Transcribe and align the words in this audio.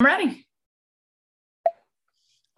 I'm 0.00 0.06
ready. 0.06 0.46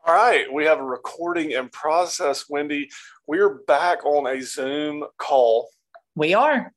All 0.07 0.15
right, 0.15 0.53
we 0.53 0.65
have 0.67 0.79
a 0.79 0.85
recording 0.85 1.53
in 1.53 1.71
process, 1.71 2.51
Wendy. 2.51 2.91
We're 3.27 3.61
back 3.67 4.05
on 4.05 4.27
a 4.27 4.43
Zoom 4.43 5.05
call. 5.17 5.71
We 6.15 6.35
are. 6.35 6.71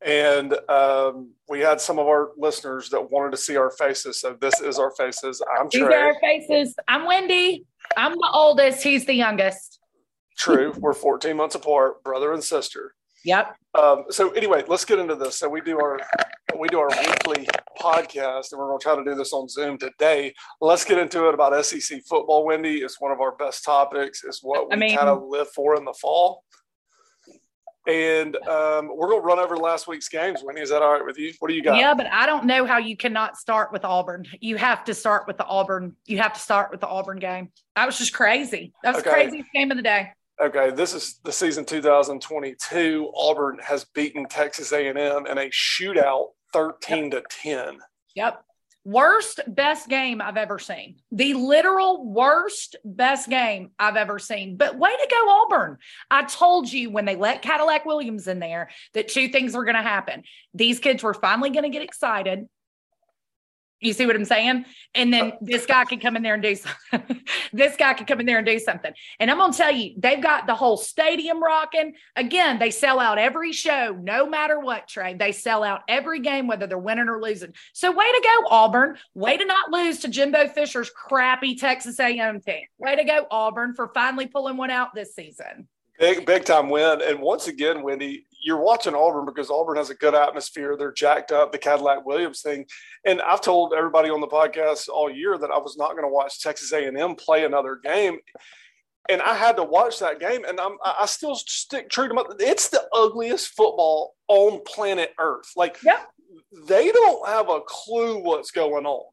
And 0.00 0.54
um, 0.68 1.32
we 1.48 1.60
had 1.60 1.80
some 1.80 1.98
of 1.98 2.06
our 2.06 2.30
listeners 2.36 2.90
that 2.90 3.10
wanted 3.10 3.32
to 3.32 3.36
see 3.38 3.56
our 3.56 3.72
faces. 3.72 4.20
So 4.20 4.36
this 4.40 4.60
is 4.60 4.78
our 4.78 4.92
faces. 4.92 5.42
I'm 5.58 5.68
These 5.68 5.82
Trey. 5.82 5.96
are 5.96 6.06
our 6.12 6.20
faces. 6.20 6.76
I'm 6.86 7.04
Wendy. 7.04 7.64
I'm 7.96 8.12
the 8.12 8.30
oldest. 8.32 8.84
He's 8.84 9.04
the 9.04 9.14
youngest. 9.14 9.80
True. 10.36 10.72
We're 10.78 10.92
14 10.92 11.36
months 11.36 11.56
apart, 11.56 12.04
brother 12.04 12.32
and 12.32 12.44
sister. 12.44 12.94
Yep. 13.24 13.56
Um, 13.74 14.04
so 14.10 14.30
anyway, 14.30 14.64
let's 14.68 14.84
get 14.84 14.98
into 14.98 15.14
this. 15.14 15.38
So 15.38 15.48
we 15.48 15.60
do 15.60 15.78
our 15.78 16.00
we 16.58 16.68
do 16.68 16.78
our 16.78 16.88
weekly 16.88 17.46
podcast, 17.80 18.52
and 18.52 18.58
we're 18.58 18.68
going 18.68 18.78
to 18.78 18.82
try 18.82 18.96
to 18.96 19.04
do 19.04 19.14
this 19.14 19.32
on 19.32 19.48
Zoom 19.48 19.78
today. 19.78 20.34
Let's 20.60 20.84
get 20.84 20.98
into 20.98 21.28
it 21.28 21.34
about 21.34 21.64
SEC 21.64 22.02
football. 22.04 22.44
Wendy, 22.44 22.78
it's 22.78 23.00
one 23.00 23.12
of 23.12 23.20
our 23.20 23.32
best 23.36 23.64
topics. 23.64 24.24
It's 24.24 24.42
what 24.42 24.68
we 24.68 24.74
I 24.74 24.76
mean- 24.76 24.96
kind 24.96 25.08
of 25.08 25.24
live 25.28 25.48
for 25.48 25.76
in 25.76 25.84
the 25.84 25.92
fall. 25.92 26.44
And 27.86 28.36
um, 28.46 28.90
we're 28.94 29.08
going 29.08 29.22
to 29.22 29.26
run 29.26 29.38
over 29.38 29.56
last 29.56 29.88
week's 29.88 30.10
games. 30.10 30.42
Wendy, 30.44 30.60
is 30.60 30.68
that 30.68 30.82
all 30.82 30.92
right 30.92 31.04
with 31.04 31.18
you? 31.18 31.32
What 31.38 31.48
do 31.48 31.54
you 31.54 31.62
got? 31.62 31.78
Yeah, 31.78 31.94
but 31.94 32.06
I 32.12 32.26
don't 32.26 32.44
know 32.44 32.66
how 32.66 32.76
you 32.76 32.98
cannot 32.98 33.38
start 33.38 33.72
with 33.72 33.82
Auburn. 33.82 34.26
You 34.40 34.56
have 34.56 34.84
to 34.84 34.94
start 34.94 35.26
with 35.26 35.38
the 35.38 35.46
Auburn. 35.46 35.96
You 36.04 36.18
have 36.18 36.34
to 36.34 36.40
start 36.40 36.70
with 36.70 36.80
the 36.80 36.86
Auburn 36.86 37.18
game. 37.18 37.50
That 37.76 37.86
was 37.86 37.96
just 37.96 38.12
crazy. 38.12 38.74
That 38.82 38.94
was 38.94 39.02
the 39.02 39.10
craziest 39.10 39.48
game 39.54 39.70
of 39.70 39.78
the 39.78 39.82
day. 39.82 40.10
Okay, 40.40 40.70
this 40.70 40.94
is 40.94 41.18
the 41.24 41.32
season 41.32 41.64
2022. 41.64 43.10
Auburn 43.16 43.58
has 43.60 43.84
beaten 43.84 44.24
Texas 44.28 44.72
A&M 44.72 44.96
in 44.96 45.38
a 45.38 45.50
shootout, 45.50 46.28
13 46.52 47.10
to 47.10 47.24
10. 47.28 47.78
Yep. 48.14 48.44
Worst, 48.84 49.40
best 49.48 49.88
game 49.88 50.22
I've 50.22 50.36
ever 50.36 50.60
seen. 50.60 51.00
The 51.10 51.34
literal 51.34 52.06
worst, 52.06 52.76
best 52.84 53.28
game 53.28 53.72
I've 53.80 53.96
ever 53.96 54.20
seen. 54.20 54.56
But 54.56 54.78
way 54.78 54.90
to 54.90 55.08
go, 55.10 55.28
Auburn. 55.28 55.78
I 56.08 56.22
told 56.24 56.72
you 56.72 56.90
when 56.90 57.04
they 57.04 57.16
let 57.16 57.42
Cadillac 57.42 57.84
Williams 57.84 58.28
in 58.28 58.38
there 58.38 58.70
that 58.94 59.08
two 59.08 59.28
things 59.28 59.54
were 59.54 59.64
going 59.64 59.76
to 59.76 59.82
happen. 59.82 60.22
These 60.54 60.78
kids 60.78 61.02
were 61.02 61.14
finally 61.14 61.50
going 61.50 61.64
to 61.64 61.68
get 61.68 61.82
excited. 61.82 62.48
You 63.80 63.92
see 63.92 64.06
what 64.06 64.16
I'm 64.16 64.24
saying? 64.24 64.64
And 64.94 65.12
then 65.12 65.32
oh. 65.34 65.38
this 65.40 65.64
guy 65.64 65.84
can 65.84 66.00
come 66.00 66.16
in 66.16 66.22
there 66.22 66.34
and 66.34 66.42
do 66.42 66.56
something. 66.56 67.20
this 67.52 67.76
guy 67.76 67.94
can 67.94 68.06
come 68.06 68.18
in 68.20 68.26
there 68.26 68.38
and 68.38 68.46
do 68.46 68.58
something. 68.58 68.92
And 69.20 69.30
I'm 69.30 69.38
going 69.38 69.52
to 69.52 69.58
tell 69.58 69.72
you, 69.72 69.94
they've 69.96 70.20
got 70.20 70.46
the 70.46 70.54
whole 70.54 70.76
stadium 70.76 71.42
rocking. 71.42 71.94
Again, 72.16 72.58
they 72.58 72.70
sell 72.70 72.98
out 72.98 73.18
every 73.18 73.52
show, 73.52 73.96
no 74.00 74.28
matter 74.28 74.58
what, 74.58 74.88
Trey. 74.88 75.14
They 75.14 75.32
sell 75.32 75.62
out 75.62 75.82
every 75.88 76.20
game, 76.20 76.48
whether 76.48 76.66
they're 76.66 76.78
winning 76.78 77.08
or 77.08 77.22
losing. 77.22 77.54
So 77.72 77.92
way 77.92 78.06
to 78.06 78.22
go, 78.24 78.48
Auburn. 78.48 78.98
Way 79.14 79.36
to 79.36 79.44
not 79.44 79.70
lose 79.70 80.00
to 80.00 80.08
Jimbo 80.08 80.48
Fisher's 80.48 80.90
crappy 80.90 81.54
Texas 81.54 82.00
A&M 82.00 82.40
team. 82.40 82.64
Way 82.78 82.96
to 82.96 83.04
go, 83.04 83.26
Auburn, 83.30 83.74
for 83.74 83.88
finally 83.94 84.26
pulling 84.26 84.56
one 84.56 84.70
out 84.70 84.94
this 84.94 85.14
season. 85.14 85.68
Big, 85.98 86.26
big 86.26 86.44
time 86.44 86.70
win. 86.70 87.02
And 87.02 87.20
once 87.20 87.48
again, 87.48 87.82
Wendy, 87.82 88.24
you're 88.40 88.60
watching 88.60 88.94
Auburn 88.94 89.24
because 89.26 89.50
Auburn 89.50 89.76
has 89.76 89.90
a 89.90 89.94
good 89.94 90.14
atmosphere. 90.14 90.76
They're 90.76 90.92
jacked 90.92 91.32
up, 91.32 91.52
the 91.52 91.58
Cadillac 91.58 92.06
Williams 92.06 92.40
thing. 92.42 92.66
And 93.04 93.20
I've 93.20 93.40
told 93.40 93.72
everybody 93.76 94.10
on 94.10 94.20
the 94.20 94.28
podcast 94.28 94.88
all 94.88 95.10
year 95.10 95.36
that 95.38 95.50
I 95.50 95.58
was 95.58 95.76
not 95.76 95.92
going 95.92 96.04
to 96.04 96.08
watch 96.08 96.40
Texas 96.40 96.72
A&M 96.72 97.14
play 97.16 97.44
another 97.44 97.76
game. 97.82 98.18
And 99.10 99.22
I 99.22 99.34
had 99.34 99.56
to 99.56 99.62
watch 99.64 99.98
that 100.00 100.20
game, 100.20 100.44
and 100.46 100.60
I'm, 100.60 100.76
I 100.84 101.06
still 101.06 101.34
stick 101.34 101.88
true 101.88 102.08
to 102.08 102.14
my. 102.14 102.24
It's 102.40 102.68
the 102.68 102.86
ugliest 102.94 103.48
football 103.56 104.14
on 104.28 104.60
planet 104.66 105.14
Earth. 105.18 105.50
Like, 105.56 105.78
Yep. 105.82 106.08
they 106.66 106.92
don't 106.92 107.26
have 107.26 107.48
a 107.48 107.60
clue 107.66 108.22
what's 108.22 108.50
going 108.50 108.84
on. 108.84 109.04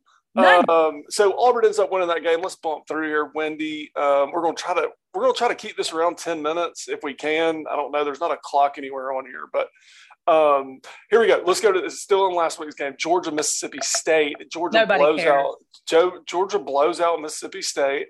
Um, 0.70 1.04
so 1.10 1.38
Auburn 1.40 1.66
ends 1.66 1.80
up 1.80 1.92
winning 1.92 2.08
that 2.10 2.24
game. 2.24 2.42
Let's 2.42 2.56
bump 2.56 2.88
through 2.88 3.08
here, 3.08 3.32
Wendy. 3.36 3.92
Um, 3.96 4.32
we're 4.32 4.42
going 4.42 4.56
to 4.56 4.62
try 4.62 4.74
to 4.74 4.90
we're 5.14 5.22
going 5.22 5.34
to 5.34 5.38
try 5.38 5.48
to 5.48 5.56
keep 5.56 5.78
this 5.78 5.94
around 5.94 6.18
ten 6.18 6.42
minutes 6.42 6.90
if 6.90 7.00
we 7.04 7.14
can. 7.14 7.64
I 7.72 7.76
don't 7.76 7.92
know. 7.92 8.04
There's 8.04 8.20
not 8.20 8.32
a 8.32 8.38
clock 8.44 8.78
anywhere 8.78 9.14
on 9.14 9.26
here, 9.26 9.46
but 9.54 9.70
um, 10.28 10.80
here 11.10 11.20
we 11.22 11.28
go. 11.28 11.42
Let's 11.46 11.62
go 11.62 11.72
to 11.72 11.80
this. 11.82 12.02
Still 12.02 12.28
in 12.28 12.36
last 12.36 12.60
week's 12.60 12.76
game, 12.76 12.96
Georgia 12.98 13.32
Mississippi 13.32 13.80
State. 13.82 14.36
Georgia 14.52 14.80
Nobody 14.80 15.00
blows 15.00 15.20
cares. 15.22 15.46
out. 15.46 15.56
Joe, 15.88 16.12
Georgia 16.26 16.60
blows 16.60 17.00
out 17.00 17.22
Mississippi 17.22 17.62
State. 17.62 18.08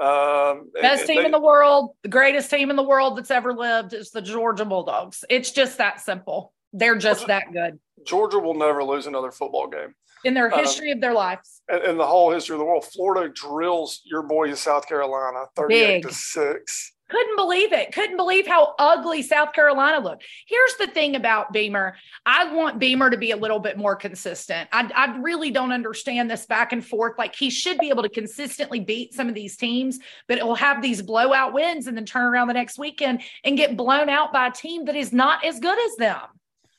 Um, 0.00 0.70
Best 0.80 1.06
team 1.06 1.16
they- 1.18 1.26
in 1.26 1.30
the 1.32 1.40
world, 1.40 1.94
the 2.02 2.08
greatest 2.08 2.48
team 2.50 2.70
in 2.70 2.76
the 2.76 2.82
world 2.82 3.18
that's 3.18 3.30
ever 3.30 3.52
lived 3.52 3.92
is 3.92 4.10
the 4.10 4.22
Georgia 4.22 4.64
Bulldogs. 4.64 5.24
It's 5.28 5.50
just 5.50 5.78
that 5.78 6.00
simple. 6.00 6.52
They're 6.72 6.96
just 6.96 7.26
that 7.26 7.52
good 7.52 7.80
Georgia 8.06 8.38
will 8.38 8.54
never 8.54 8.84
lose 8.84 9.08
another 9.08 9.32
football 9.32 9.66
game 9.66 9.92
in 10.24 10.34
their 10.34 10.52
Um, 10.52 10.60
history 10.60 10.90
of 10.90 11.00
their 11.00 11.14
lives. 11.14 11.62
in, 11.68 11.90
in 11.90 11.96
the 11.98 12.06
whole 12.06 12.30
history 12.30 12.54
of 12.54 12.58
the 12.58 12.64
world. 12.64 12.84
Florida 12.84 13.32
drills 13.32 14.00
your 14.04 14.22
boys, 14.22 14.60
South 14.60 14.86
Carolina, 14.88 15.46
thirty-eight 15.56 16.02
Big. 16.02 16.08
to 16.08 16.14
six. 16.14 16.92
Couldn't 17.08 17.34
believe 17.34 17.72
it. 17.72 17.92
Couldn't 17.92 18.16
believe 18.16 18.46
how 18.46 18.72
ugly 18.78 19.22
South 19.22 19.52
Carolina 19.52 19.98
looked. 19.98 20.24
Here's 20.46 20.76
the 20.76 20.86
thing 20.86 21.16
about 21.16 21.52
Beamer. 21.52 21.96
I 22.24 22.54
want 22.54 22.78
Beamer 22.78 23.10
to 23.10 23.16
be 23.16 23.32
a 23.32 23.36
little 23.36 23.58
bit 23.58 23.76
more 23.76 23.96
consistent. 23.96 24.68
I, 24.70 24.88
I 24.94 25.18
really 25.18 25.50
don't 25.50 25.72
understand 25.72 26.30
this 26.30 26.46
back 26.46 26.72
and 26.72 26.86
forth. 26.86 27.18
Like 27.18 27.34
he 27.34 27.50
should 27.50 27.78
be 27.78 27.88
able 27.88 28.04
to 28.04 28.08
consistently 28.08 28.78
beat 28.78 29.12
some 29.12 29.28
of 29.28 29.34
these 29.34 29.56
teams, 29.56 29.98
but 30.28 30.38
it 30.38 30.46
will 30.46 30.54
have 30.54 30.82
these 30.82 31.02
blowout 31.02 31.52
wins 31.52 31.88
and 31.88 31.96
then 31.96 32.04
turn 32.06 32.26
around 32.26 32.46
the 32.46 32.54
next 32.54 32.78
weekend 32.78 33.22
and 33.42 33.56
get 33.56 33.76
blown 33.76 34.08
out 34.08 34.32
by 34.32 34.46
a 34.46 34.52
team 34.52 34.84
that 34.84 34.94
is 34.94 35.12
not 35.12 35.44
as 35.44 35.58
good 35.58 35.78
as 35.84 35.96
them. 35.96 36.20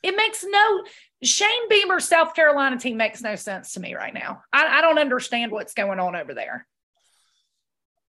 It 0.04 0.16
makes 0.16 0.44
no 0.44 0.84
Shane 1.24 1.70
Beamer's 1.70 2.08
South 2.08 2.34
Carolina 2.34 2.78
team 2.80 2.98
makes 2.98 3.22
no 3.22 3.36
sense 3.36 3.74
to 3.74 3.80
me 3.80 3.94
right 3.94 4.14
now. 4.14 4.42
I, 4.52 4.80
I 4.80 4.82
don't 4.82 4.98
understand 4.98 5.52
what's 5.52 5.74
going 5.74 6.00
on 6.00 6.16
over 6.16 6.34
there. 6.34 6.68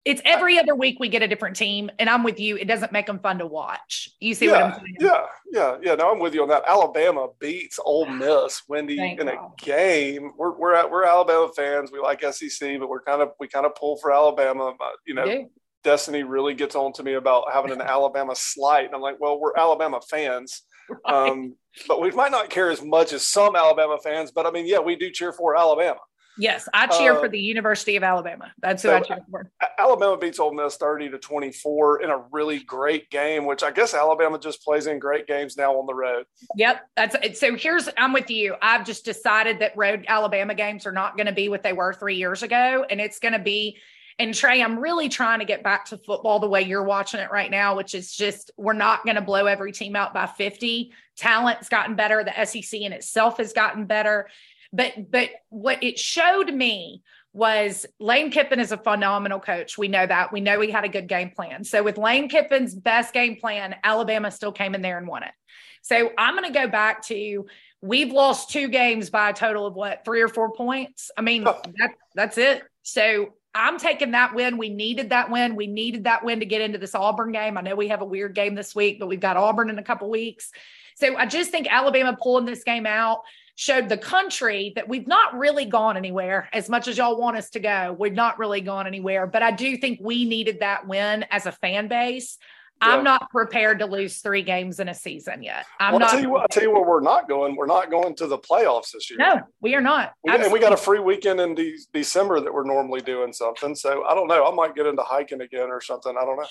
It's 0.06 0.22
every 0.24 0.60
other 0.60 0.76
week 0.76 1.00
we 1.00 1.10
get 1.10 1.24
a 1.24 1.28
different 1.28 1.56
team, 1.56 1.90
and 1.98 2.08
I'm 2.08 2.24
with 2.24 2.40
you. 2.40 2.58
It 2.58 2.66
doesn't 2.66 2.92
make 2.92 3.08
them 3.08 3.18
fun 3.18 3.40
to 3.40 3.48
watch. 3.48 4.08
You 4.20 4.36
see 4.36 4.48
what 4.48 4.62
I'm 4.62 4.74
saying? 4.74 4.98
yeah, 5.00 5.26
yeah, 5.52 5.78
yeah. 5.82 5.96
No, 5.96 6.12
I'm 6.12 6.20
with 6.20 6.36
you 6.36 6.44
on 6.44 6.50
that. 6.50 6.62
Alabama 6.68 7.30
beats 7.40 7.80
Ole 7.84 8.06
Miss, 8.10 8.62
Wendy, 8.68 8.98
Thank 8.98 9.20
in 9.20 9.30
a 9.30 9.36
game. 9.58 10.32
We're 10.38 10.56
we're 10.56 10.76
at, 10.76 10.92
we're 10.92 11.06
Alabama 11.06 11.50
fans. 11.56 11.92
We 11.92 12.00
like 12.00 12.22
SEC, 12.22 12.80
but 12.80 12.88
we're 12.88 13.02
kind 13.02 13.24
of 13.24 13.32
we 13.40 13.48
kind 13.48 13.66
of 13.66 13.74
pull 13.74 13.98
for 13.98 14.12
Alabama. 14.12 14.74
But, 14.78 14.94
you 15.06 15.16
know. 15.16 15.50
Destiny 15.84 16.24
really 16.24 16.56
gets 16.56 16.74
on 16.74 16.94
to 16.94 17.04
me 17.04 17.14
about 17.14 17.54
having 17.54 17.72
an 17.72 17.80
Alabama 17.82 18.34
slight, 18.36 18.86
and 18.86 18.96
I'm 18.96 19.02
like, 19.02 19.20
well, 19.20 19.40
we're 19.40 19.56
Alabama 19.56 20.02
fans, 20.10 20.64
um, 21.06 21.56
but 21.88 22.02
we 22.02 22.12
might 22.12 22.32
not 22.32 22.50
care 22.50 22.70
as 22.70 22.82
much 22.84 23.14
as 23.14 23.26
some 23.26 23.56
Alabama 23.56 23.98
fans. 24.04 24.32
But 24.32 24.46
I 24.46 24.52
mean, 24.52 24.66
yeah, 24.68 24.80
we 24.80 24.96
do 24.96 25.12
cheer 25.12 25.32
for 25.32 25.58
Alabama. 25.58 26.00
Yes, 26.38 26.68
I 26.74 26.88
cheer 26.88 27.14
Uh, 27.14 27.22
for 27.22 27.30
the 27.30 27.40
University 27.40 27.96
of 27.96 28.04
Alabama. 28.04 28.52
That's 28.62 28.84
who 28.84 28.90
so- 28.90 28.96
I 28.96 29.00
cheer 29.00 29.20
for. 29.32 29.50
Alabama 29.80 30.18
beats 30.18 30.38
Ole 30.38 30.54
Miss 30.54 30.76
30 30.76 31.10
to 31.12 31.18
24 31.18 32.02
in 32.02 32.10
a 32.10 32.18
really 32.32 32.60
great 32.60 33.10
game, 33.10 33.46
which 33.46 33.64
I 33.64 33.72
guess 33.72 33.94
Alabama 33.94 34.38
just 34.38 34.62
plays 34.62 34.88
in 34.88 35.00
great 35.00 35.28
games 35.28 35.56
now 35.56 35.78
on 35.80 35.86
the 35.86 35.94
road. 35.94 36.26
Yep, 36.58 36.82
that's 36.98 37.16
it. 37.24 37.38
So 37.38 37.56
here's 37.56 37.88
I'm 37.98 38.12
with 38.12 38.30
you. 38.30 38.56
I've 38.62 38.86
just 38.86 39.06
decided 39.06 39.60
that 39.60 39.78
road 39.78 40.04
Alabama 40.10 40.56
games 40.56 40.86
are 40.86 40.92
not 40.92 41.16
going 41.16 41.28
to 41.28 41.34
be 41.34 41.48
what 41.48 41.64
they 41.64 41.74
were 41.74 41.94
three 41.94 42.16
years 42.16 42.44
ago, 42.44 42.86
and 42.90 43.00
it's 43.00 43.20
going 43.20 43.34
to 43.34 43.40
be. 43.40 43.78
And 44.18 44.34
Trey, 44.34 44.62
I'm 44.62 44.80
really 44.80 45.10
trying 45.10 45.40
to 45.40 45.46
get 45.46 45.62
back 45.64 45.86
to 45.86 45.98
football 45.98 46.40
the 46.40 46.48
way 46.48 46.62
you're 46.62 46.84
watching 46.84 47.20
it 47.20 47.32
right 47.32 47.52
now, 47.52 47.76
which 47.76 47.94
is 47.94 48.16
just 48.16 48.52
we're 48.58 48.74
not 48.74 49.04
going 49.04 49.16
to 49.16 49.22
blow 49.22 49.46
every 49.46 49.74
team 49.74 49.96
out 49.96 50.14
by 50.14 50.26
50. 50.26 50.94
Talent's 51.18 51.68
gotten 51.68 51.96
better. 51.96 52.24
The 52.24 52.46
SEC 52.46 52.80
in 52.80 52.94
itself 52.94 53.38
has 53.38 53.52
gotten 53.52 53.86
better. 53.86 54.30
But 54.72 55.12
but 55.12 55.30
what 55.50 55.84
it 55.84 56.00
showed 56.00 56.54
me 56.54 57.04
was 57.34 57.86
Lane 58.00 58.32
Kiffin 58.32 58.62
is 58.62 58.72
a 58.72 58.78
phenomenal 58.78 59.42
coach. 59.42 59.78
We 59.78 59.90
know 59.90 60.08
that. 60.08 60.32
We 60.32 60.40
know 60.40 60.62
he 60.62 60.72
had 60.72 60.86
a 60.86 60.90
good 60.90 61.08
game 61.08 61.32
plan. 61.32 61.66
So 61.66 61.84
with 61.84 61.98
Lane 61.98 62.30
Kiffin's 62.30 62.74
best 62.74 63.14
game 63.14 63.36
plan, 63.36 63.76
Alabama 63.84 64.32
still 64.32 64.54
came 64.54 64.74
in 64.74 64.82
there 64.82 64.98
and 64.98 65.08
won 65.08 65.24
it. 65.24 65.34
So 65.82 66.12
I'm 66.18 66.36
going 66.36 66.52
to 66.52 66.58
go 66.58 66.70
back 66.70 67.04
to 67.08 67.46
we've 67.82 68.12
lost 68.12 68.50
two 68.50 68.70
games 68.70 69.10
by 69.10 69.30
a 69.30 69.34
total 69.34 69.68
of 69.68 69.76
what 69.76 70.06
three 70.06 70.22
or 70.22 70.30
four 70.30 70.54
points. 70.54 71.12
I 71.18 71.22
mean 71.22 71.46
oh. 71.46 71.62
that 71.78 71.92
that's 72.16 72.38
it. 72.38 72.64
So 72.84 73.34
I'm 73.56 73.80
taking 73.80 74.12
that 74.12 74.36
win. 74.36 74.58
We 74.58 74.70
needed 74.70 75.10
that 75.10 75.32
win. 75.32 75.56
We 75.56 75.66
needed 75.66 76.04
that 76.04 76.24
win 76.24 76.42
to 76.42 76.46
get 76.46 76.62
into 76.62 76.78
this 76.78 76.94
Auburn 76.94 77.32
game. 77.32 77.58
I 77.58 77.62
know 77.62 77.76
we 77.76 77.88
have 77.88 78.02
a 78.02 78.06
weird 78.06 78.36
game 78.36 78.54
this 78.54 78.76
week, 78.76 79.00
but 79.00 79.08
we've 79.08 79.20
got 79.20 79.38
Auburn 79.38 79.70
in 79.70 79.80
a 79.80 79.84
couple 79.84 80.10
weeks. 80.10 80.52
So 80.96 81.16
I 81.16 81.26
just 81.26 81.52
think 81.52 81.68
Alabama 81.72 82.18
pulling 82.22 82.46
this 82.46 82.64
game 82.64 82.86
out 82.86 83.22
showed 83.56 83.88
the 83.88 83.98
country 83.98 84.74
that 84.76 84.90
we've 84.90 85.08
not 85.08 85.38
really 85.38 85.66
gone 85.66 85.96
anywhere 85.96 86.50
as 86.52 86.70
much 86.70 86.90
as 86.90 86.98
y'all 86.98 87.18
want 87.18 87.38
us 87.38 87.50
to 87.52 87.60
go. 87.60 87.96
We've 87.98 88.14
not 88.14 88.38
really 88.38 88.60
gone 88.60 88.86
anywhere, 88.86 89.26
but 89.26 89.42
I 89.42 89.52
do 89.52 89.78
think 89.78 90.00
we 90.02 90.26
needed 90.26 90.60
that 90.60 90.88
win 90.88 91.26
as 91.32 91.46
a 91.46 91.54
fan 91.54 91.88
base. 91.88 92.38
I'm 92.82 93.04
not 93.04 93.30
prepared 93.30 93.80
to 93.80 93.86
lose 93.86 94.18
three 94.18 94.42
games 94.42 94.80
in 94.80 94.90
a 94.90 94.94
season 94.94 95.42
yet. 95.44 95.66
I'm 95.80 95.94
well, 95.94 96.00
not. 96.00 96.10
I 96.10 96.12
tell 96.12 96.22
you 96.22 96.30
what, 96.30 96.44
I 96.44 96.48
tell 96.48 96.64
you 96.64 96.72
where 96.72 96.84
we're 96.84 97.02
not 97.02 97.28
going. 97.28 97.56
We're 97.56 97.66
not 97.66 97.90
going 97.90 98.16
to 98.18 98.28
the 98.28 98.38
playoffs 98.38 98.92
this 98.92 99.10
year. 99.10 99.18
no, 99.20 99.42
we 99.62 99.76
are 99.76 99.82
not. 99.82 100.14
We, 100.24 100.34
and 100.34 100.52
we 100.52 100.60
got 100.60 100.74
a 100.74 100.78
free 100.78 101.00
weekend 101.00 101.40
in 101.40 101.56
de- 101.56 101.78
December 101.94 102.42
that 102.42 102.54
we're 102.54 102.66
normally 102.66 103.02
doing 103.02 103.34
something. 103.34 103.76
So 103.76 104.04
I 104.06 104.14
don't 104.14 104.28
know. 104.28 104.46
I 104.46 104.54
might 104.54 104.76
get 104.76 104.86
into 104.86 105.04
hiking 105.04 105.42
again 105.42 105.70
or 105.70 105.82
something. 105.82 106.16
I 106.20 106.26
don't 106.26 106.38
know. 106.38 106.46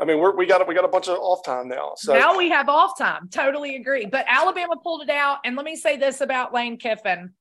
I 0.00 0.04
mean, 0.04 0.18
we're, 0.18 0.34
we 0.34 0.46
got 0.46 0.66
we 0.66 0.74
got 0.74 0.84
a 0.84 0.88
bunch 0.88 1.08
of 1.08 1.18
off 1.18 1.44
time 1.44 1.68
now. 1.68 1.92
So 1.96 2.14
now 2.14 2.36
we 2.36 2.48
have 2.50 2.68
off 2.68 2.96
time. 2.98 3.28
Totally 3.28 3.76
agree. 3.76 4.06
But 4.06 4.24
Alabama 4.28 4.76
pulled 4.82 5.02
it 5.02 5.10
out. 5.10 5.38
And 5.44 5.56
let 5.56 5.64
me 5.64 5.76
say 5.76 5.96
this 5.96 6.20
about 6.20 6.54
Lane 6.54 6.78
Kiffin. 6.78 7.32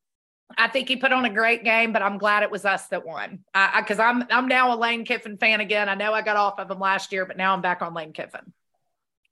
I 0.58 0.68
think 0.68 0.88
he 0.88 0.96
put 0.96 1.12
on 1.12 1.26
a 1.26 1.30
great 1.30 1.64
game, 1.64 1.94
but 1.94 2.02
I'm 2.02 2.18
glad 2.18 2.44
it 2.44 2.52
was 2.52 2.66
us 2.66 2.88
that 2.88 3.06
won. 3.06 3.40
Because 3.78 4.00
I'm 4.00 4.24
I'm 4.30 4.48
now 4.48 4.74
a 4.74 4.78
Lane 4.78 5.06
Kiffin 5.06 5.38
fan 5.38 5.60
again. 5.60 5.90
I 5.90 5.96
know 5.96 6.14
I 6.14 6.22
got 6.22 6.38
off 6.38 6.60
of 6.60 6.70
him 6.70 6.80
last 6.80 7.12
year, 7.12 7.26
but 7.26 7.38
now 7.38 7.54
I'm 7.54 7.62
back 7.62 7.82
on 7.82 7.94
Lane 7.94 8.14
Kiffin. 8.14 8.54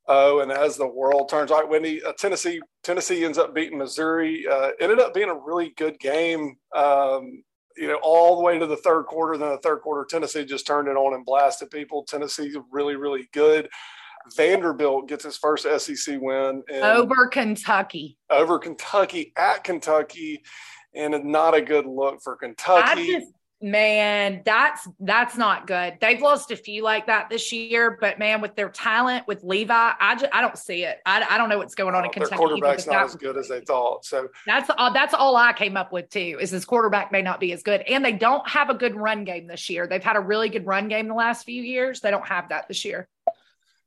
Oh, 0.08 0.40
and 0.40 0.52
as 0.52 0.78
the 0.78 0.88
world 0.88 1.28
turns 1.28 1.52
when 1.68 1.84
he 1.84 2.02
uh, 2.02 2.14
Tennessee 2.14 2.62
Tennessee 2.84 3.26
ends 3.26 3.38
up 3.38 3.54
beating 3.54 3.78
Missouri, 3.78 4.46
uh, 4.48 4.72
ended 4.80 5.00
up 5.00 5.14
being 5.14 5.30
a 5.30 5.36
really 5.36 5.74
good 5.76 6.00
game. 6.00 6.56
Um, 6.74 7.44
you 7.76 7.88
know, 7.88 8.00
all 8.02 8.38
the 8.38 8.44
way 8.44 8.58
to 8.58 8.66
the 8.66 8.78
third 8.78 9.04
quarter. 9.04 9.38
Then 9.38 9.50
the 9.50 9.58
third 9.60 9.82
quarter, 9.82 10.06
Tennessee 10.10 10.46
just 10.46 10.66
turned 10.66 10.88
it 10.88 10.96
on 10.96 11.14
and 11.14 11.26
blasted 11.26 11.70
people. 11.70 12.04
Tennessee's 12.04 12.58
really, 12.72 12.96
really 12.96 13.28
good. 13.34 13.70
Vanderbilt 14.36 15.08
gets 15.08 15.24
his 15.24 15.38
first 15.38 15.66
SEC 15.80 16.20
win 16.20 16.64
over 16.82 17.28
Kentucky. 17.28 18.18
Over 18.30 18.60
Kentucky 18.60 19.32
at 19.38 19.64
Kentucky, 19.64 20.42
and 20.98 21.26
not 21.26 21.56
a 21.56 21.62
good 21.62 21.86
look 21.86 22.22
for 22.22 22.36
Kentucky. 22.36 23.08
Just, 23.08 23.32
man, 23.62 24.42
that's 24.46 24.88
that's 25.00 25.36
not 25.36 25.66
good. 25.66 25.98
They've 26.00 26.22
lost 26.22 26.52
a 26.52 26.56
few 26.56 26.84
like 26.84 27.08
that 27.08 27.30
this 27.30 27.52
year, 27.52 27.98
but 28.00 28.20
man, 28.20 28.42
with 28.42 28.56
their 28.56 28.70
talent, 28.70 29.28
with 29.28 29.44
Levi, 29.44 29.74
I 30.00 30.16
just, 30.16 30.34
I 30.34 30.42
don't 30.42 30.58
see 30.58 30.84
it. 30.84 31.00
I, 31.06 31.26
I 31.30 31.38
don't 31.38 31.50
know 31.50 31.58
what's 31.58 31.76
going 31.76 31.96
on 31.96 32.06
in 32.06 32.12
Kentucky. 32.12 32.30
Their 32.30 32.38
quarterback's 32.38 32.86
not 32.86 33.06
as 33.06 33.16
good 33.16 33.38
as 33.38 33.48
they 33.48 33.62
thought. 33.62 34.06
So 34.06 34.28
that's 34.46 34.70
all. 34.78 34.94
That's 34.94 35.14
all 35.14 35.36
I 35.36 35.54
came 35.54 35.78
up 35.78 35.92
with 35.92 36.10
too. 36.10 36.38
Is 36.40 36.52
this 36.52 36.66
quarterback 36.66 37.12
may 37.12 37.22
not 37.22 37.40
be 37.40 37.52
as 37.52 37.64
good, 37.64 37.82
and 37.82 38.06
they 38.06 38.12
don't 38.12 38.48
have 38.48 38.70
a 38.70 38.76
good 38.76 38.96
run 38.96 39.24
game 39.24 39.48
this 39.48 39.70
year. 39.70 39.88
They've 39.88 40.04
had 40.04 40.18
a 40.18 40.22
really 40.22 40.50
good 40.50 40.66
run 40.66 40.88
game 40.88 41.08
the 41.08 41.16
last 41.16 41.46
few 41.46 41.64
years. 41.64 42.02
They 42.02 42.12
don't 42.12 42.28
have 42.28 42.50
that 42.50 42.68
this 42.68 42.86
year. 42.86 43.08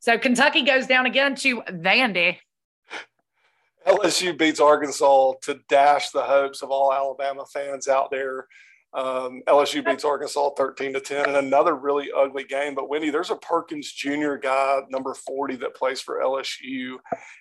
So 0.00 0.18
Kentucky 0.18 0.62
goes 0.62 0.86
down 0.86 1.06
again 1.06 1.34
to 1.36 1.60
Vandy. 1.62 2.38
LSU 3.86 4.36
beats 4.38 4.60
Arkansas 4.60 5.32
to 5.42 5.60
dash 5.68 6.10
the 6.10 6.22
hopes 6.22 6.62
of 6.62 6.70
all 6.70 6.92
Alabama 6.92 7.44
fans 7.52 7.88
out 7.88 8.10
there. 8.10 8.46
Um, 8.92 9.42
LSU 9.46 9.84
beats 9.84 10.04
Arkansas 10.04 10.50
13 10.56 10.94
to 10.94 11.00
10 11.00 11.26
and 11.26 11.36
another 11.36 11.76
really 11.76 12.10
ugly 12.14 12.44
game. 12.44 12.74
But 12.74 12.88
Wendy, 12.88 13.10
there's 13.10 13.30
a 13.30 13.36
Perkins 13.36 13.92
Jr. 13.92 14.34
guy, 14.34 14.80
number 14.90 15.14
40, 15.14 15.56
that 15.56 15.76
plays 15.76 16.00
for 16.00 16.20
LSU. 16.20 16.96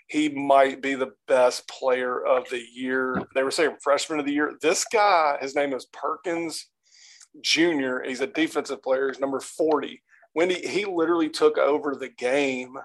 He 0.07 0.29
might 0.29 0.81
be 0.81 0.93
the 0.93 1.13
best 1.27 1.67
player 1.67 2.23
of 2.23 2.47
the 2.49 2.63
year. 2.73 3.23
They 3.33 3.43
were 3.43 3.51
saying 3.51 3.77
freshman 3.81 4.19
of 4.19 4.25
the 4.25 4.33
year. 4.33 4.53
This 4.61 4.85
guy, 4.85 5.37
his 5.41 5.55
name 5.55 5.73
is 5.73 5.87
Perkins 5.87 6.67
Jr. 7.41 8.01
He's 8.05 8.21
a 8.21 8.27
defensive 8.27 8.83
player. 8.83 9.07
He's 9.07 9.19
number 9.19 9.39
40. 9.39 10.01
Wendy, 10.35 10.67
he 10.67 10.85
literally 10.85 11.29
took 11.29 11.57
over 11.57 11.95
the 11.95 12.09
game 12.09 12.77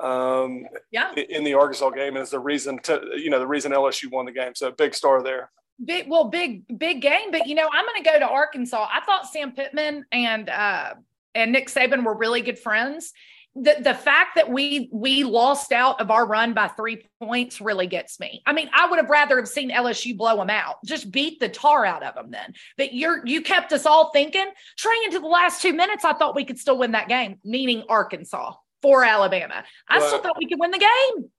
um, 0.00 0.66
yeah. 0.90 1.12
in 1.14 1.44
the 1.44 1.54
Arkansas 1.54 1.90
game 1.90 2.16
is 2.16 2.30
the 2.30 2.38
reason 2.38 2.78
to, 2.84 3.00
you 3.16 3.30
know, 3.30 3.38
the 3.38 3.46
reason 3.46 3.72
LSU 3.72 4.10
won 4.10 4.26
the 4.26 4.32
game. 4.32 4.54
So 4.54 4.70
big 4.70 4.94
star 4.94 5.22
there. 5.22 5.50
Big, 5.84 6.08
well, 6.08 6.24
big, 6.24 6.64
big 6.78 7.02
game. 7.02 7.30
But, 7.30 7.46
you 7.46 7.54
know, 7.54 7.68
I'm 7.72 7.84
going 7.84 8.02
to 8.02 8.10
go 8.10 8.18
to 8.18 8.28
Arkansas. 8.28 8.88
I 8.90 9.04
thought 9.04 9.26
Sam 9.26 9.52
Pittman 9.52 10.04
and, 10.12 10.48
uh, 10.48 10.94
and 11.34 11.52
Nick 11.52 11.68
Saban 11.68 12.04
were 12.04 12.16
really 12.16 12.40
good 12.40 12.58
friends. 12.58 13.12
The, 13.54 13.76
the 13.80 13.94
fact 13.94 14.34
that 14.34 14.50
we 14.50 14.90
we 14.92 15.24
lost 15.24 15.72
out 15.72 15.98
of 15.98 16.10
our 16.10 16.26
run 16.26 16.52
by 16.52 16.68
three 16.68 17.06
points 17.22 17.58
really 17.58 17.86
gets 17.86 18.20
me. 18.20 18.42
I 18.44 18.52
mean, 18.52 18.68
I 18.74 18.86
would 18.86 18.98
have 18.98 19.08
rather 19.08 19.38
have 19.38 19.48
seen 19.48 19.70
LSU 19.70 20.14
blow 20.14 20.36
them 20.36 20.50
out, 20.50 20.76
just 20.84 21.10
beat 21.10 21.40
the 21.40 21.48
tar 21.48 21.86
out 21.86 22.02
of 22.02 22.14
them. 22.14 22.30
Then, 22.30 22.52
but 22.76 22.92
you're 22.92 23.26
you 23.26 23.40
kept 23.40 23.72
us 23.72 23.86
all 23.86 24.10
thinking. 24.10 24.44
Trying 24.76 25.00
into 25.06 25.20
the 25.20 25.26
last 25.26 25.62
two 25.62 25.72
minutes, 25.72 26.04
I 26.04 26.12
thought 26.12 26.34
we 26.34 26.44
could 26.44 26.58
still 26.58 26.76
win 26.76 26.92
that 26.92 27.08
game, 27.08 27.40
meaning 27.44 27.84
Arkansas 27.88 28.52
for 28.82 29.04
Alabama. 29.04 29.64
I 29.88 29.98
well, 29.98 30.08
still 30.08 30.22
thought 30.22 30.36
we 30.38 30.46
could 30.46 30.60
win 30.60 30.70
the 30.70 30.78
game. 30.78 31.30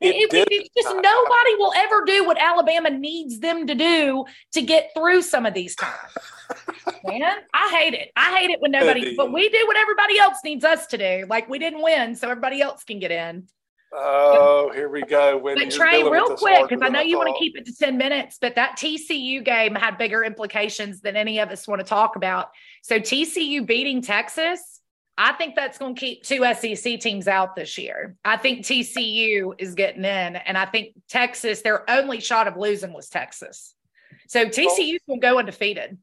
It, 0.00 0.32
it, 0.34 0.48
it's 0.50 0.68
just 0.76 0.94
nobody 0.94 1.54
will 1.56 1.72
ever 1.76 2.04
do 2.04 2.24
what 2.26 2.36
Alabama 2.38 2.90
needs 2.90 3.38
them 3.38 3.66
to 3.66 3.74
do 3.74 4.24
to 4.52 4.60
get 4.60 4.90
through 4.94 5.22
some 5.22 5.46
of 5.46 5.54
these 5.54 5.74
times. 5.74 5.94
Man, 7.04 7.22
I 7.54 7.76
hate 7.80 7.94
it. 7.94 8.10
I 8.16 8.38
hate 8.38 8.50
it 8.50 8.60
when 8.60 8.72
nobody, 8.72 9.16
but 9.16 9.32
we 9.32 9.48
do 9.48 9.66
what 9.66 9.76
everybody 9.76 10.18
else 10.18 10.38
needs 10.44 10.64
us 10.64 10.86
to 10.88 10.98
do. 10.98 11.26
Like 11.28 11.48
we 11.48 11.58
didn't 11.58 11.82
win, 11.82 12.16
so 12.16 12.28
everybody 12.28 12.60
else 12.60 12.84
can 12.84 12.98
get 12.98 13.10
in. 13.10 13.46
Oh, 13.96 14.72
here 14.74 14.88
we 14.88 15.02
go. 15.02 15.38
When 15.38 15.54
but 15.54 15.70
Trey, 15.70 16.02
real 16.02 16.36
quick, 16.36 16.68
because 16.68 16.82
I 16.82 16.88
know 16.88 17.00
you 17.00 17.16
want 17.16 17.34
to 17.34 17.38
keep 17.38 17.56
it 17.56 17.64
to 17.66 17.74
10 17.74 17.96
minutes, 17.96 18.38
but 18.40 18.56
that 18.56 18.76
TCU 18.76 19.44
game 19.44 19.76
had 19.76 19.96
bigger 19.98 20.24
implications 20.24 21.00
than 21.00 21.16
any 21.16 21.38
of 21.38 21.50
us 21.50 21.68
want 21.68 21.80
to 21.80 21.86
talk 21.86 22.16
about. 22.16 22.48
So 22.82 22.98
TCU 22.98 23.64
beating 23.64 24.02
Texas 24.02 24.73
I 25.16 25.32
think 25.32 25.54
that's 25.54 25.78
going 25.78 25.94
to 25.94 26.00
keep 26.00 26.24
two 26.24 26.44
SEC 26.54 27.00
teams 27.00 27.28
out 27.28 27.54
this 27.54 27.78
year. 27.78 28.16
I 28.24 28.36
think 28.36 28.64
TCU 28.64 29.54
is 29.58 29.74
getting 29.74 30.04
in, 30.04 30.36
and 30.36 30.58
I 30.58 30.66
think 30.66 30.94
Texas, 31.08 31.62
their 31.62 31.88
only 31.88 32.20
shot 32.20 32.48
of 32.48 32.56
losing 32.56 32.92
was 32.92 33.08
Texas. 33.08 33.74
So 34.28 34.46
TCU 34.46 34.96
will 35.06 35.18
go 35.18 35.38
undefeated. 35.38 35.98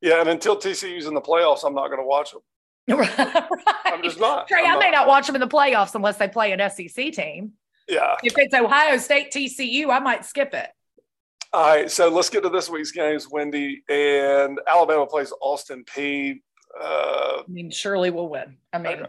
Yeah, 0.00 0.20
and 0.20 0.28
until 0.28 0.56
TCU's 0.56 1.06
in 1.06 1.14
the 1.14 1.20
playoffs, 1.20 1.64
I'm 1.64 1.74
not 1.74 1.88
going 1.88 2.00
to 2.00 2.06
watch 2.06 2.32
them. 2.32 2.40
right. 2.98 3.44
I'm 3.84 4.02
just 4.02 4.18
not. 4.18 4.48
Trey, 4.48 4.64
I'm 4.64 4.76
I 4.76 4.78
may 4.78 4.90
not 4.90 5.06
watch 5.06 5.26
them 5.26 5.36
in 5.36 5.40
the 5.40 5.48
playoffs 5.48 5.94
unless 5.94 6.16
they 6.16 6.28
play 6.28 6.52
an 6.52 6.70
SEC 6.70 7.12
team. 7.12 7.52
Yeah. 7.86 8.16
If 8.22 8.34
it's 8.38 8.54
Ohio 8.54 8.96
State 8.96 9.30
TCU, 9.30 9.90
I 9.90 9.98
might 9.98 10.24
skip 10.24 10.54
it. 10.54 10.70
All 11.52 11.66
right, 11.66 11.90
so 11.90 12.08
let's 12.08 12.28
get 12.28 12.42
to 12.42 12.50
this 12.50 12.68
week's 12.68 12.92
games, 12.92 13.26
Wendy. 13.30 13.82
And 13.88 14.60
Alabama 14.66 15.06
plays 15.06 15.32
Austin 15.40 15.84
Peay 15.84 16.40
uh, 16.80 17.38
I 17.38 17.44
mean, 17.48 17.70
surely 17.70 18.10
we'll 18.10 18.28
win. 18.28 18.56
I 18.72 18.78
mean, 18.78 19.02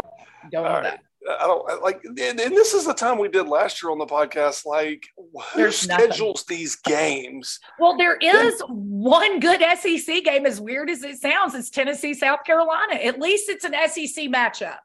go 0.51 0.65
on 0.65 0.83
that. 0.83 1.01
I 1.29 1.45
don't 1.45 1.81
like, 1.83 2.01
and, 2.03 2.17
and, 2.17 2.37
this 2.37 2.73
is 2.73 2.85
the 2.85 2.93
time 2.93 3.19
we 3.19 3.27
did 3.27 3.47
last 3.47 3.83
year 3.83 3.91
on 3.91 3.97
the 3.97 4.05
podcast. 4.05 4.65
Like, 4.65 5.05
who 5.17 5.41
There's 5.55 5.77
schedules 5.77 6.45
nothing. 6.47 6.57
these 6.57 6.75
games? 6.77 7.59
Well, 7.77 7.97
there 7.97 8.17
is 8.21 8.61
one 8.67 9.39
good 9.39 9.61
SEC 9.77 10.23
game. 10.23 10.45
As 10.45 10.61
weird 10.61 10.89
as 10.89 11.03
it 11.03 11.17
sounds, 11.17 11.55
it's 11.55 11.69
Tennessee, 11.69 12.13
South 12.13 12.45
Carolina. 12.45 12.95
At 12.95 13.19
least 13.19 13.49
it's 13.49 13.65
an 13.65 13.73
SEC 13.73 14.25
matchup. 14.25 14.77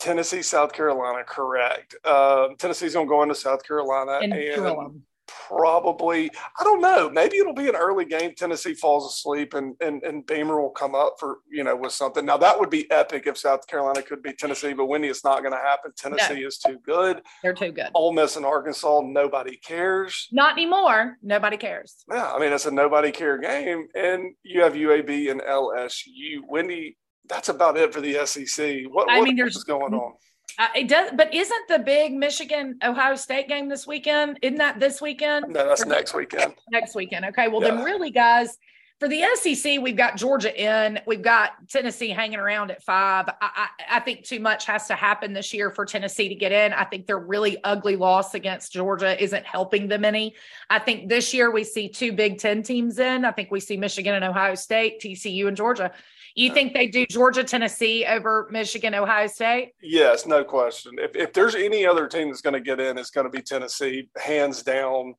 Tennessee, 0.00 0.42
South 0.42 0.72
Carolina, 0.72 1.22
correct. 1.24 1.94
Uh, 2.04 2.48
Tennessee's 2.58 2.94
going 2.94 3.06
to 3.06 3.10
go 3.10 3.22
into 3.22 3.34
South 3.36 3.62
Carolina 3.62 4.18
and, 4.20 4.32
and 4.32 5.02
probably 5.28 6.30
I 6.58 6.64
don't 6.64 6.80
know. 6.80 7.10
Maybe 7.10 7.36
it'll 7.36 7.54
be 7.54 7.68
an 7.68 7.76
early 7.76 8.04
game. 8.04 8.32
Tennessee 8.36 8.74
falls 8.74 9.06
asleep 9.12 9.54
and 9.54 9.74
and 9.80 10.02
and 10.02 10.26
Beamer 10.26 10.60
will 10.60 10.70
come 10.70 10.94
up 10.94 11.16
for 11.18 11.38
you 11.50 11.64
know 11.64 11.76
with 11.76 11.92
something. 11.92 12.24
Now 12.24 12.36
that 12.38 12.58
would 12.58 12.70
be 12.70 12.90
epic 12.90 13.26
if 13.26 13.38
South 13.38 13.66
Carolina 13.66 14.02
could 14.02 14.22
beat 14.22 14.38
Tennessee, 14.38 14.72
but 14.72 14.86
Wendy, 14.86 15.08
it's 15.08 15.24
not 15.24 15.40
going 15.40 15.52
to 15.52 15.58
happen. 15.58 15.92
Tennessee 15.96 16.40
no. 16.40 16.46
is 16.46 16.58
too 16.58 16.78
good. 16.84 17.22
They're 17.42 17.54
too 17.54 17.72
good. 17.72 17.88
Ole 17.94 18.12
Miss 18.12 18.36
and 18.36 18.44
Arkansas, 18.44 19.02
nobody 19.04 19.56
cares. 19.56 20.28
Not 20.32 20.52
anymore. 20.52 21.16
Nobody 21.22 21.56
cares. 21.56 22.04
Yeah, 22.10 22.32
I 22.32 22.38
mean 22.38 22.52
it's 22.52 22.66
a 22.66 22.70
nobody 22.70 23.12
care 23.12 23.38
game, 23.38 23.88
and 23.94 24.34
you 24.42 24.62
have 24.62 24.74
UAB 24.74 25.30
and 25.30 25.40
LSU. 25.40 26.40
Wendy, 26.48 26.96
that's 27.28 27.48
about 27.48 27.76
it 27.76 27.92
for 27.92 28.00
the 28.00 28.26
SEC. 28.26 28.84
What, 28.90 29.10
I 29.10 29.18
what 29.18 29.24
mean, 29.24 29.36
there's 29.36 29.62
going 29.64 29.94
on? 29.94 30.14
Uh, 30.58 30.66
it 30.74 30.88
does, 30.88 31.10
but 31.14 31.32
isn't 31.32 31.68
the 31.68 31.78
big 31.78 32.12
Michigan 32.12 32.78
Ohio 32.82 33.14
State 33.14 33.48
game 33.48 33.68
this 33.68 33.86
weekend? 33.86 34.38
Isn't 34.42 34.58
that 34.58 34.80
this 34.80 35.00
weekend? 35.00 35.46
No, 35.48 35.68
that's 35.68 35.82
or 35.82 35.86
next 35.86 36.14
weekend. 36.14 36.54
Next 36.70 36.94
weekend. 36.94 37.24
Okay. 37.26 37.48
Well, 37.48 37.62
yeah. 37.62 37.76
then, 37.76 37.84
really, 37.84 38.10
guys, 38.10 38.58
for 38.98 39.06
the 39.06 39.22
SEC, 39.36 39.80
we've 39.80 39.96
got 39.96 40.16
Georgia 40.16 40.52
in, 40.60 40.98
we've 41.06 41.22
got 41.22 41.52
Tennessee 41.68 42.08
hanging 42.08 42.40
around 42.40 42.72
at 42.72 42.82
five. 42.82 43.28
I, 43.28 43.34
I, 43.40 43.68
I, 43.96 44.00
think 44.00 44.24
too 44.24 44.40
much 44.40 44.66
has 44.66 44.88
to 44.88 44.94
happen 44.94 45.32
this 45.32 45.54
year 45.54 45.70
for 45.70 45.86
Tennessee 45.86 46.28
to 46.28 46.34
get 46.34 46.50
in. 46.50 46.72
I 46.72 46.84
think 46.84 47.06
their 47.06 47.18
really 47.18 47.62
ugly 47.62 47.94
loss 47.94 48.34
against 48.34 48.72
Georgia 48.72 49.20
isn't 49.22 49.46
helping 49.46 49.86
them 49.86 50.04
any. 50.04 50.34
I 50.68 50.80
think 50.80 51.08
this 51.08 51.32
year 51.32 51.52
we 51.52 51.62
see 51.62 51.88
two 51.88 52.12
Big 52.12 52.38
Ten 52.38 52.64
teams 52.64 52.98
in. 52.98 53.24
I 53.24 53.30
think 53.30 53.52
we 53.52 53.60
see 53.60 53.76
Michigan 53.76 54.14
and 54.14 54.24
Ohio 54.24 54.56
State, 54.56 55.00
TCU 55.00 55.46
and 55.46 55.56
Georgia. 55.56 55.92
You 56.34 56.50
uh, 56.50 56.54
think 56.54 56.74
they 56.74 56.88
do 56.88 57.06
Georgia, 57.06 57.44
Tennessee 57.44 58.04
over 58.04 58.48
Michigan, 58.50 58.94
Ohio 58.96 59.28
State? 59.28 59.74
Yes, 59.80 60.26
no 60.26 60.42
question. 60.42 60.96
If, 60.98 61.14
if 61.14 61.32
there's 61.32 61.54
any 61.54 61.86
other 61.86 62.08
team 62.08 62.28
that's 62.28 62.42
going 62.42 62.54
to 62.54 62.60
get 62.60 62.80
in, 62.80 62.98
it's 62.98 63.10
going 63.10 63.26
to 63.26 63.30
be 63.30 63.42
Tennessee, 63.42 64.08
hands 64.16 64.64
down. 64.64 65.14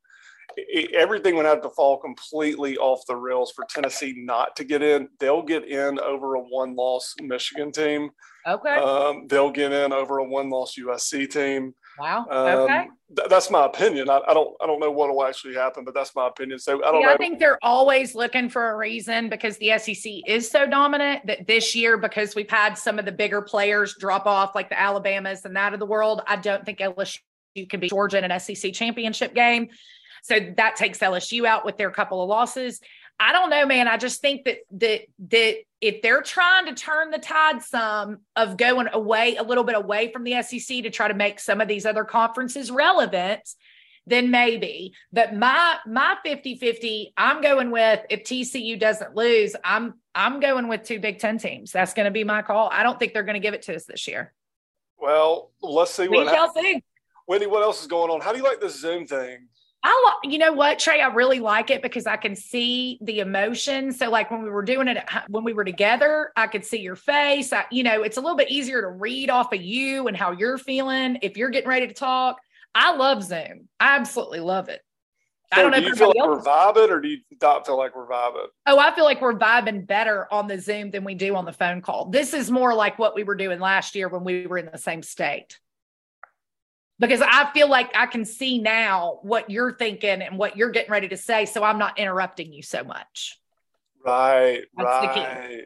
Everything 0.94 1.36
would 1.36 1.46
have 1.46 1.62
to 1.62 1.70
fall 1.70 1.98
completely 1.98 2.76
off 2.78 3.06
the 3.06 3.16
rails 3.16 3.52
for 3.52 3.64
Tennessee 3.68 4.14
not 4.16 4.56
to 4.56 4.64
get 4.64 4.82
in. 4.82 5.08
They'll 5.18 5.42
get 5.42 5.64
in 5.64 5.98
over 6.00 6.34
a 6.34 6.40
one 6.40 6.74
loss 6.76 7.14
Michigan 7.20 7.72
team. 7.72 8.10
Okay. 8.46 8.74
Um, 8.74 9.26
they'll 9.28 9.50
get 9.50 9.72
in 9.72 9.92
over 9.92 10.18
a 10.18 10.24
one 10.24 10.50
loss 10.50 10.76
USC 10.76 11.30
team. 11.30 11.74
Wow. 11.98 12.26
Um, 12.30 12.46
okay. 12.60 12.88
Th- 13.14 13.28
that's 13.28 13.50
my 13.50 13.66
opinion. 13.66 14.08
I, 14.08 14.20
I, 14.26 14.32
don't 14.32 14.56
I 14.62 14.66
don't 14.66 14.80
know 14.80 14.90
what 14.90 15.10
will 15.10 15.24
actually 15.24 15.54
happen, 15.54 15.84
but 15.84 15.92
that's 15.94 16.14
my 16.14 16.28
opinion. 16.28 16.58
So 16.58 16.82
I 16.82 16.90
don't 16.90 17.00
yeah, 17.00 17.08
know. 17.08 17.14
I 17.14 17.16
think 17.16 17.38
they're 17.38 17.58
always 17.62 18.14
looking 18.14 18.48
for 18.48 18.70
a 18.70 18.76
reason 18.76 19.28
because 19.28 19.58
the 19.58 19.76
SEC 19.78 20.12
is 20.26 20.50
so 20.50 20.66
dominant 20.66 21.26
that 21.26 21.46
this 21.46 21.74
year, 21.74 21.98
because 21.98 22.34
we've 22.34 22.50
had 22.50 22.74
some 22.78 22.98
of 22.98 23.04
the 23.04 23.12
bigger 23.12 23.42
players 23.42 23.94
drop 23.98 24.26
off, 24.26 24.54
like 24.54 24.70
the 24.70 24.80
Alabamas 24.80 25.44
and 25.44 25.54
that 25.56 25.74
of 25.74 25.80
the 25.80 25.86
world, 25.86 26.22
I 26.26 26.36
don't 26.36 26.64
think 26.64 26.78
LSU 26.78 27.18
can 27.68 27.80
be 27.80 27.88
Georgia 27.88 28.18
in 28.18 28.30
an 28.30 28.40
SEC 28.40 28.72
championship 28.72 29.34
game. 29.34 29.68
So 30.22 30.38
that 30.56 30.76
takes 30.76 30.98
LSU 30.98 31.46
out 31.46 31.64
with 31.64 31.76
their 31.78 31.90
couple 31.90 32.22
of 32.22 32.28
losses. 32.28 32.80
I 33.18 33.32
don't 33.32 33.50
know, 33.50 33.66
man. 33.66 33.86
I 33.86 33.98
just 33.98 34.20
think 34.22 34.44
that 34.44 34.58
that 34.72 35.02
that 35.30 35.56
if 35.80 36.02
they're 36.02 36.22
trying 36.22 36.66
to 36.66 36.74
turn 36.74 37.10
the 37.10 37.18
tide 37.18 37.62
some 37.62 38.18
of 38.34 38.56
going 38.56 38.88
away 38.92 39.36
a 39.36 39.42
little 39.42 39.64
bit 39.64 39.76
away 39.76 40.10
from 40.12 40.24
the 40.24 40.42
SEC 40.42 40.82
to 40.82 40.90
try 40.90 41.08
to 41.08 41.14
make 41.14 41.38
some 41.38 41.60
of 41.60 41.68
these 41.68 41.84
other 41.84 42.04
conferences 42.04 42.70
relevant, 42.70 43.40
then 44.06 44.30
maybe. 44.30 44.94
But 45.12 45.34
my 45.34 45.76
my 45.86 46.16
50-50, 46.24 47.12
I'm 47.16 47.42
going 47.42 47.70
with 47.70 48.00
if 48.08 48.24
TCU 48.24 48.78
doesn't 48.80 49.14
lose, 49.14 49.54
I'm 49.62 49.94
I'm 50.14 50.40
going 50.40 50.68
with 50.68 50.84
two 50.84 50.98
Big 50.98 51.18
Ten 51.18 51.36
teams. 51.38 51.72
That's 51.72 51.92
going 51.94 52.06
to 52.06 52.10
be 52.10 52.24
my 52.24 52.40
call. 52.42 52.70
I 52.72 52.82
don't 52.82 52.98
think 52.98 53.12
they're 53.12 53.22
going 53.22 53.34
to 53.34 53.46
give 53.46 53.54
it 53.54 53.62
to 53.62 53.74
us 53.76 53.84
this 53.84 54.08
year. 54.08 54.32
Well, 54.98 55.50
let's 55.62 55.92
see 55.92 56.08
We 56.08 56.18
what 56.18 56.28
shall 56.28 56.46
happens. 56.48 56.64
see. 56.64 56.84
Wendy, 57.30 57.46
what 57.46 57.62
else 57.62 57.80
is 57.80 57.86
going 57.86 58.10
on? 58.10 58.20
How 58.20 58.32
do 58.32 58.38
you 58.38 58.42
like 58.42 58.60
this 58.60 58.80
Zoom 58.80 59.06
thing? 59.06 59.46
I 59.84 60.14
you 60.24 60.36
know 60.36 60.52
what, 60.52 60.80
Trey, 60.80 61.00
I 61.00 61.06
really 61.14 61.38
like 61.38 61.70
it 61.70 61.80
because 61.80 62.04
I 62.04 62.16
can 62.16 62.34
see 62.34 62.98
the 63.02 63.20
emotion. 63.20 63.92
So 63.92 64.10
like 64.10 64.32
when 64.32 64.42
we 64.42 64.50
were 64.50 64.64
doing 64.64 64.88
it 64.88 64.96
at 64.96 65.26
when 65.28 65.44
we 65.44 65.52
were 65.52 65.64
together, 65.64 66.32
I 66.34 66.48
could 66.48 66.64
see 66.64 66.80
your 66.80 66.96
face. 66.96 67.52
I, 67.52 67.66
you 67.70 67.84
know, 67.84 68.02
it's 68.02 68.16
a 68.16 68.20
little 68.20 68.36
bit 68.36 68.50
easier 68.50 68.80
to 68.80 68.88
read 68.88 69.30
off 69.30 69.52
of 69.52 69.62
you 69.62 70.08
and 70.08 70.16
how 70.16 70.32
you're 70.32 70.58
feeling 70.58 71.18
if 71.22 71.36
you're 71.36 71.50
getting 71.50 71.68
ready 71.68 71.86
to 71.86 71.94
talk. 71.94 72.40
I 72.74 72.96
love 72.96 73.22
Zoom. 73.22 73.68
I 73.78 73.94
absolutely 73.94 74.40
love 74.40 74.68
it. 74.68 74.80
I 75.52 75.62
don't 75.62 75.70
know 75.70 75.78
do 75.78 75.86
if 75.86 75.90
you 75.90 75.94
feel 75.94 76.08
like 76.08 76.16
else. 76.16 76.44
we're 76.44 76.52
vibing 76.52 76.90
or 76.90 77.00
do 77.00 77.10
you 77.10 77.18
not 77.40 77.64
feel 77.64 77.78
like 77.78 77.94
we're 77.94 78.08
vibing? 78.08 78.48
Oh, 78.66 78.80
I 78.80 78.92
feel 78.92 79.04
like 79.04 79.20
we're 79.20 79.38
vibing 79.38 79.86
better 79.86 80.26
on 80.32 80.48
the 80.48 80.58
Zoom 80.58 80.90
than 80.90 81.04
we 81.04 81.14
do 81.14 81.36
on 81.36 81.44
the 81.44 81.52
phone 81.52 81.80
call. 81.80 82.06
This 82.06 82.34
is 82.34 82.50
more 82.50 82.74
like 82.74 82.98
what 82.98 83.14
we 83.14 83.22
were 83.22 83.36
doing 83.36 83.60
last 83.60 83.94
year 83.94 84.08
when 84.08 84.24
we 84.24 84.48
were 84.48 84.58
in 84.58 84.68
the 84.72 84.78
same 84.78 85.04
state. 85.04 85.60
Because 87.00 87.22
I 87.22 87.50
feel 87.52 87.68
like 87.68 87.90
I 87.96 88.06
can 88.06 88.24
see 88.24 88.58
now 88.60 89.18
what 89.22 89.50
you're 89.50 89.72
thinking 89.72 90.22
and 90.22 90.38
what 90.38 90.56
you're 90.56 90.70
getting 90.70 90.90
ready 90.92 91.08
to 91.08 91.16
say. 91.16 91.46
So 91.46 91.64
I'm 91.64 91.78
not 91.78 91.98
interrupting 91.98 92.52
you 92.52 92.62
so 92.62 92.84
much. 92.84 93.40
Right, 94.04 94.62
That's 94.76 95.06
the 95.06 95.12
key. 95.14 95.20
right. 95.20 95.64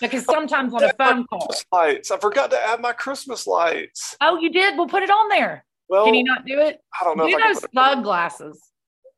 Because 0.00 0.24
sometimes 0.24 0.74
on 0.74 0.84
a 0.84 0.92
phone 0.98 1.26
call, 1.26 1.48
lights. 1.72 2.10
I 2.10 2.18
forgot 2.18 2.50
to 2.50 2.60
add 2.62 2.80
my 2.80 2.92
Christmas 2.92 3.46
lights. 3.46 4.16
oh, 4.20 4.38
you 4.38 4.50
did? 4.50 4.76
We'll 4.76 4.88
put 4.88 5.02
it 5.02 5.10
on 5.10 5.28
there. 5.28 5.64
Well, 5.88 6.04
Can 6.04 6.14
you 6.14 6.24
not 6.24 6.44
do 6.46 6.58
it? 6.60 6.80
I 7.00 7.04
don't 7.04 7.16
know 7.16 7.26
Do 7.26 7.38
those 7.38 7.64
sunglasses. 7.74 8.60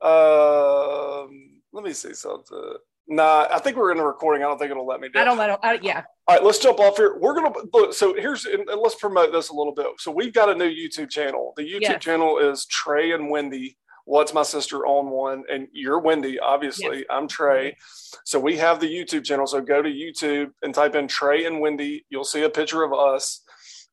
Um, 0.01 1.63
let 1.73 1.85
me 1.85 1.93
see 1.93 2.15
something. 2.15 2.75
Nah, 3.09 3.47
I 3.51 3.59
think 3.61 3.77
we're 3.77 3.93
in 3.93 3.99
a 3.99 4.05
recording. 4.05 4.43
I 4.43 4.47
don't 4.47 4.59
think 4.59 4.71
it'll 4.71 4.87
let 4.87 5.01
me 5.01 5.09
do 5.09 5.19
I 5.21 5.25
don't 5.25 5.39
let 5.39 5.47
them. 5.49 5.59
I, 5.63 5.79
yeah. 5.81 6.03
All 6.27 6.35
right, 6.35 6.45
let's 6.45 6.59
jump 6.59 6.81
off 6.81 6.97
here. 6.97 7.17
We're 7.21 7.35
gonna 7.35 7.53
look. 7.73 7.93
So 7.95 8.15
here's 8.15 8.47
and 8.47 8.65
let's 8.67 8.97
promote 8.97 9.33
this 9.33 9.51
a 9.51 9.55
little 9.55 9.73
bit. 9.73 9.87
So 9.99 10.11
we've 10.11 10.33
got 10.33 10.49
a 10.49 10.55
new 10.55 10.69
YouTube 10.69 11.09
channel. 11.11 11.53
The 11.57 11.63
YouTube 11.63 11.83
Yes. 11.83 12.03
channel 12.03 12.39
is 12.39 12.67
Trey 12.67 13.13
and 13.13 13.31
Wendy. 13.31 13.79
What's 14.07 14.33
my 14.35 14.43
sister 14.43 14.87
on 14.87 15.11
one? 15.11 15.45
And 15.51 15.69
you're 15.73 15.99
Wendy, 16.01 16.39
obviously. 16.41 17.05
I'm 17.11 17.29
Trey. 17.29 17.77
So 18.25 18.39
we 18.41 18.57
have 18.57 18.81
the 18.81 18.87
YouTube 18.93 19.25
channel. 19.25 19.47
So 19.47 19.61
go 19.61 19.83
to 19.83 19.89
YouTube 19.89 20.51
and 20.63 20.75
type 20.75 20.95
in 20.97 21.07
Trey 21.09 21.45
and 21.45 21.61
Wendy. 21.61 22.05
You'll 22.09 22.25
see 22.25 22.43
a 22.43 22.51
picture 22.51 22.83
of 22.85 22.93
us, 22.93 23.43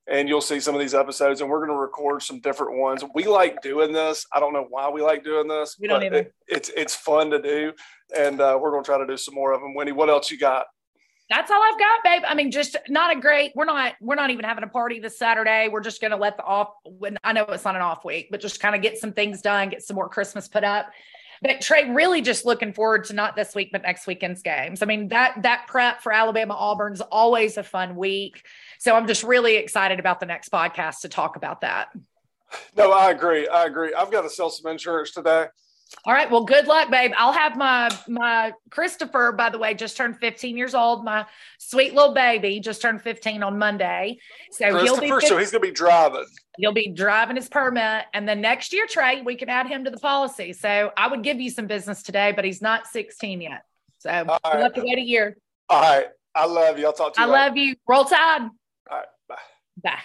and 0.07 0.27
you'll 0.29 0.41
see 0.41 0.59
some 0.59 0.75
of 0.75 0.81
these 0.81 0.93
episodes. 0.95 1.41
And 1.41 1.49
we're 1.49 1.65
gonna 1.65 1.77
record 1.79 2.21
some 2.23 2.39
different 2.41 2.77
ones. 2.77 3.03
We 3.15 3.25
like 3.25 3.61
doing 3.61 3.91
this. 3.91 4.25
I 4.33 4.39
don't 4.39 4.53
know 4.53 4.65
why 4.69 4.89
we 4.89 5.01
like 5.01 5.23
doing 5.23 5.47
this. 5.47 5.77
We 5.79 5.87
don't 5.87 5.99
but 5.99 6.05
either. 6.07 6.17
it- 6.17 6.33
it's 6.47 6.69
it's 6.75 6.95
fun 6.95 7.31
to 7.31 7.41
do, 7.41 7.73
and 8.15 8.41
uh, 8.41 8.57
we're 8.61 8.71
gonna 8.71 8.83
try 8.83 8.97
to 8.97 9.07
do 9.07 9.17
some 9.17 9.35
more 9.35 9.53
of 9.53 9.61
them. 9.61 9.75
Winnie, 9.75 9.91
what 9.91 10.09
else 10.09 10.31
you 10.31 10.37
got? 10.37 10.65
That's 11.29 11.49
all 11.49 11.61
I've 11.61 11.79
got, 11.79 12.03
babe. 12.03 12.21
I 12.27 12.35
mean, 12.35 12.51
just 12.51 12.75
not 12.89 13.15
a 13.15 13.19
great. 13.19 13.53
We're 13.55 13.65
not. 13.65 13.93
We're 14.01 14.15
not 14.15 14.29
even 14.29 14.45
having 14.45 14.63
a 14.63 14.67
party 14.67 14.99
this 14.99 15.17
Saturday. 15.17 15.69
We're 15.69 15.81
just 15.81 16.01
going 16.01 16.11
to 16.11 16.17
let 16.17 16.37
the 16.37 16.43
off. 16.43 16.69
When 16.85 17.17
I 17.23 17.33
know 17.33 17.43
it's 17.45 17.63
not 17.63 17.75
an 17.75 17.81
off 17.81 18.03
week, 18.03 18.27
but 18.29 18.41
just 18.41 18.59
kind 18.59 18.75
of 18.75 18.81
get 18.81 18.97
some 18.97 19.13
things 19.13 19.41
done, 19.41 19.69
get 19.69 19.83
some 19.83 19.95
more 19.95 20.09
Christmas 20.09 20.47
put 20.47 20.63
up. 20.63 20.87
But 21.41 21.59
Trey, 21.59 21.91
really 21.91 22.21
just 22.21 22.45
looking 22.45 22.71
forward 22.71 23.05
to 23.05 23.13
not 23.13 23.35
this 23.35 23.53
week, 23.53 23.69
but 23.71 23.81
next 23.81 24.07
weekend's 24.07 24.41
games. 24.41 24.81
I 24.81 24.85
mean 24.85 25.09
that 25.09 25.41
that 25.43 25.65
prep 25.67 26.01
for 26.01 26.13
Alabama 26.13 26.53
Auburn's 26.53 27.01
always 27.01 27.57
a 27.57 27.63
fun 27.63 27.95
week. 27.95 28.45
So 28.79 28.95
I'm 28.95 29.07
just 29.07 29.23
really 29.23 29.55
excited 29.57 29.99
about 29.99 30.19
the 30.19 30.25
next 30.25 30.49
podcast 30.51 31.01
to 31.01 31.09
talk 31.09 31.35
about 31.35 31.61
that. 31.61 31.89
No, 32.77 32.91
I 32.91 33.11
agree. 33.11 33.47
I 33.47 33.65
agree. 33.65 33.93
I've 33.93 34.11
got 34.11 34.21
to 34.21 34.29
sell 34.29 34.49
some 34.49 34.71
insurance 34.71 35.11
today. 35.11 35.47
All 36.05 36.13
right. 36.13 36.29
Well, 36.29 36.43
good 36.43 36.67
luck, 36.67 36.91
babe. 36.91 37.11
I'll 37.17 37.31
have 37.31 37.55
my 37.55 37.89
my 38.07 38.51
Christopher, 38.69 39.31
by 39.31 39.49
the 39.49 39.57
way, 39.57 39.73
just 39.73 39.95
turned 39.95 40.17
15 40.17 40.57
years 40.57 40.75
old. 40.75 41.05
My 41.05 41.25
sweet 41.59 41.93
little 41.93 42.13
baby 42.13 42.59
just 42.59 42.81
turned 42.81 43.01
15 43.01 43.41
on 43.41 43.57
Monday. 43.57 44.17
So 44.51 44.77
he'll 44.79 44.99
be 44.99 45.07
Christopher, 45.09 45.21
so 45.21 45.37
he's 45.37 45.51
going 45.51 45.61
to 45.61 45.67
be 45.67 45.73
driving. 45.73 46.25
he'll 46.57 46.73
be 46.73 46.89
driving 46.89 47.37
his 47.37 47.47
permit. 47.47 48.05
And 48.13 48.27
then 48.27 48.41
next 48.41 48.73
year, 48.73 48.85
Trey, 48.87 49.21
we 49.21 49.35
can 49.35 49.49
add 49.49 49.67
him 49.67 49.85
to 49.85 49.91
the 49.91 49.97
policy. 49.99 50.51
So 50.51 50.91
I 50.97 51.07
would 51.07 51.23
give 51.23 51.39
you 51.39 51.49
some 51.49 51.67
business 51.67 52.03
today, 52.03 52.33
but 52.35 52.43
he's 52.43 52.61
not 52.61 52.87
16 52.87 53.41
yet. 53.41 53.63
So 53.99 54.09
All 54.09 54.25
we'll 54.25 54.53
right. 54.53 54.63
have 54.63 54.73
to 54.73 54.81
wait 54.83 54.97
a 54.97 55.01
year. 55.01 55.37
All 55.69 55.81
right. 55.81 56.07
I 56.35 56.45
love 56.47 56.77
you. 56.79 56.85
I'll 56.87 56.93
talk 56.93 57.13
to 57.13 57.21
I 57.21 57.25
you 57.25 57.31
later. 57.31 57.45
love 57.45 57.57
you. 57.57 57.75
Roll 57.87 58.05
Tide. 58.05 58.41
All 58.41 58.97
right. 58.97 59.05
Bye. 59.29 59.35
Bye. 59.81 59.99